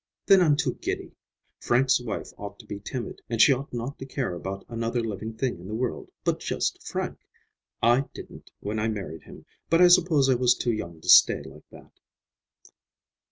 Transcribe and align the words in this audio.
Then 0.25 0.41
I'm 0.41 0.55
too 0.57 0.79
giddy. 0.81 1.11
Frank's 1.59 2.01
wife 2.01 2.31
ought 2.35 2.57
to 2.57 2.65
be 2.65 2.79
timid, 2.79 3.21
and 3.29 3.39
she 3.39 3.53
ought 3.53 3.71
not 3.71 3.99
to 3.99 4.05
care 4.07 4.33
about 4.33 4.65
another 4.67 4.99
living 4.99 5.37
thing 5.37 5.59
in 5.59 5.67
the 5.67 5.75
world 5.75 6.09
but 6.23 6.39
just 6.39 6.81
Frank! 6.81 7.19
I 7.83 8.05
didn't, 8.11 8.49
when 8.61 8.79
I 8.79 8.87
married 8.87 9.21
him, 9.21 9.45
but 9.69 9.79
I 9.79 9.89
suppose 9.89 10.27
I 10.27 10.33
was 10.33 10.55
too 10.55 10.73
young 10.73 11.01
to 11.01 11.07
stay 11.07 11.43
like 11.43 11.69
that." 11.69 11.99